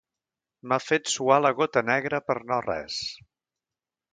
[0.69, 2.99] M'ha fet suar la gota negra per no res.